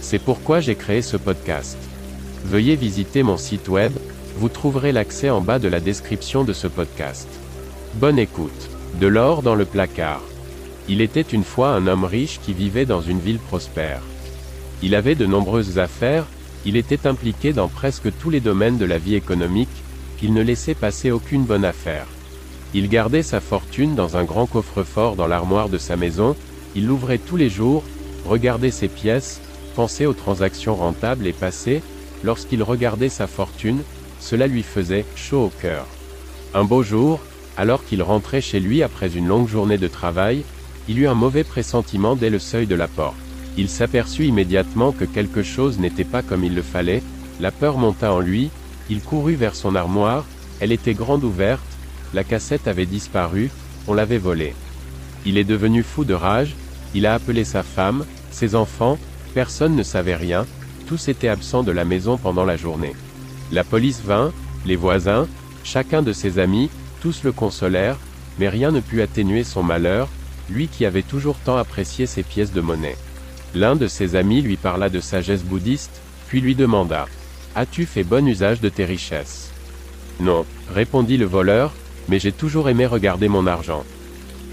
[0.00, 1.76] C'est pourquoi j'ai créé ce podcast.
[2.44, 3.92] Veuillez visiter mon site web,
[4.36, 7.28] vous trouverez l'accès en bas de la description de ce podcast.
[7.94, 8.70] Bonne écoute.
[9.00, 10.22] De l'or dans le placard.
[10.88, 14.00] Il était une fois un homme riche qui vivait dans une ville prospère.
[14.82, 16.24] Il avait de nombreuses affaires,
[16.64, 19.68] il était impliqué dans presque tous les domaines de la vie économique,
[20.22, 22.06] il ne laissait passer aucune bonne affaire.
[22.74, 26.36] Il gardait sa fortune dans un grand coffre-fort dans l'armoire de sa maison,
[26.74, 27.82] il l'ouvrait tous les jours,
[28.26, 29.40] regardait ses pièces,
[29.78, 31.82] pensait aux transactions rentables et passées,
[32.24, 33.82] lorsqu'il regardait sa fortune,
[34.18, 35.86] cela lui faisait chaud au cœur.
[36.52, 37.20] Un beau jour,
[37.56, 40.42] alors qu'il rentrait chez lui après une longue journée de travail,
[40.88, 43.14] il eut un mauvais pressentiment dès le seuil de la porte.
[43.56, 47.04] Il s'aperçut immédiatement que quelque chose n'était pas comme il le fallait,
[47.38, 48.50] la peur monta en lui,
[48.90, 50.24] il courut vers son armoire,
[50.58, 51.62] elle était grande ouverte,
[52.14, 53.48] la cassette avait disparu,
[53.86, 54.56] on l'avait volée.
[55.24, 56.56] Il est devenu fou de rage,
[56.96, 60.46] il a appelé sa femme, ses enfants, personne ne savait rien,
[60.86, 62.94] tous étaient absents de la maison pendant la journée.
[63.52, 64.32] La police vint,
[64.66, 65.26] les voisins,
[65.64, 67.98] chacun de ses amis, tous le consolèrent,
[68.38, 70.08] mais rien ne put atténuer son malheur,
[70.50, 72.96] lui qui avait toujours tant apprécié ses pièces de monnaie.
[73.54, 77.06] L'un de ses amis lui parla de sagesse bouddhiste, puis lui demanda
[77.54, 79.52] As-tu fait bon usage de tes richesses
[80.20, 81.72] Non, répondit le voleur,
[82.08, 83.84] mais j'ai toujours aimé regarder mon argent.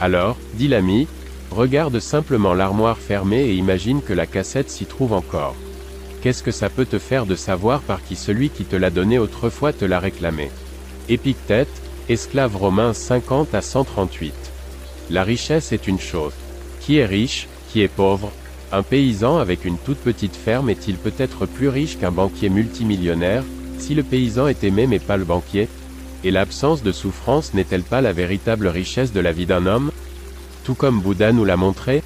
[0.00, 1.06] Alors, dit l'ami,
[1.52, 5.54] regarde simplement l'armoire fermée et imagine que la cassette s'y trouve encore.
[6.22, 9.18] Qu'est-ce que ça peut te faire de savoir par qui celui qui te l'a donné
[9.18, 10.50] autrefois te l'a réclamé?
[11.08, 14.32] Épictète, esclave romain 50 à 138.
[15.10, 16.32] La richesse est une chose.
[16.80, 18.32] Qui est riche, qui est pauvre?
[18.70, 23.44] Un paysan avec une toute petite ferme est-il peut-être plus riche qu'un banquier multimillionnaire,
[23.78, 25.68] si le paysan est aimé mais pas le banquier?
[26.24, 29.90] Et l'absence de souffrance n'est-elle pas la véritable richesse de la vie d'un homme?
[30.64, 32.02] Tout comme Bouddha nous l'a montré,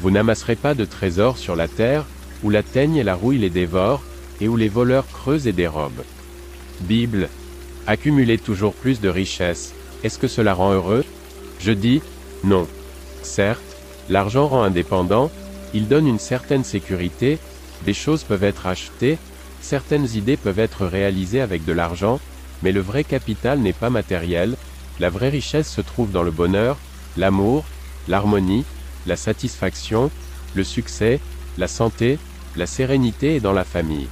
[0.00, 2.04] vous n'amasserez pas de trésors sur la terre,
[2.42, 4.02] où la teigne et la rouille les dévorent,
[4.40, 6.02] et où les voleurs creusent et dérobent.
[6.80, 7.28] Bible.
[7.86, 11.04] Accumuler toujours plus de richesses, est-ce que cela rend heureux?
[11.60, 12.02] Je dis,
[12.42, 12.66] non.
[13.22, 13.76] Certes,
[14.08, 15.30] l'argent rend indépendant,
[15.74, 17.38] il donne une certaine sécurité,
[17.86, 19.18] des choses peuvent être achetées,
[19.60, 22.18] certaines idées peuvent être réalisées avec de l'argent,
[22.62, 24.56] mais le vrai capital n'est pas matériel,
[24.98, 26.76] la vraie richesse se trouve dans le bonheur,
[27.16, 27.64] l'amour,
[28.08, 28.64] l'harmonie,
[29.06, 30.10] la satisfaction,
[30.54, 31.20] le succès,
[31.58, 32.18] la santé,
[32.56, 34.08] la sérénité et dans la famille.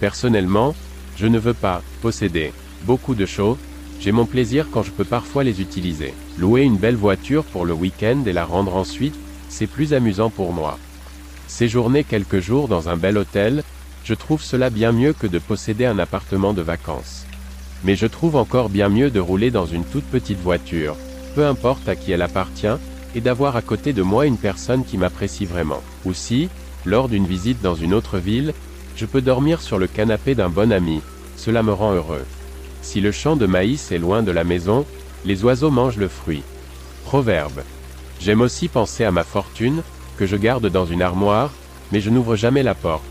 [0.00, 0.74] Personnellement,
[1.16, 2.52] je ne veux pas posséder
[2.84, 3.58] beaucoup de choses,
[4.00, 6.14] j'ai mon plaisir quand je peux parfois les utiliser.
[6.38, 9.14] Louer une belle voiture pour le week-end et la rendre ensuite,
[9.48, 10.78] c'est plus amusant pour moi.
[11.48, 13.62] Séjourner quelques jours dans un bel hôtel,
[14.04, 17.26] je trouve cela bien mieux que de posséder un appartement de vacances.
[17.84, 20.96] Mais je trouve encore bien mieux de rouler dans une toute petite voiture,
[21.34, 22.78] peu importe à qui elle appartient,
[23.14, 25.82] et d'avoir à côté de moi une personne qui m'apprécie vraiment.
[26.04, 26.48] Ou si,
[26.86, 28.54] lors d'une visite dans une autre ville,
[28.96, 31.00] je peux dormir sur le canapé d'un bon ami,
[31.36, 32.24] cela me rend heureux.
[32.82, 34.84] Si le champ de maïs est loin de la maison,
[35.24, 36.42] les oiseaux mangent le fruit.
[37.04, 37.62] Proverbe.
[38.20, 39.82] J'aime aussi penser à ma fortune,
[40.18, 41.50] que je garde dans une armoire,
[41.92, 43.02] mais je n'ouvre jamais la porte.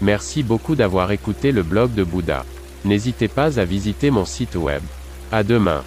[0.00, 2.44] Merci beaucoup d'avoir écouté le blog de Bouddha.
[2.84, 4.82] N'hésitez pas à visiter mon site web.
[5.32, 5.82] À demain.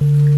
[0.00, 0.37] Thank you.